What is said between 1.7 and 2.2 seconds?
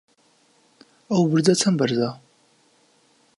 بەرزە؟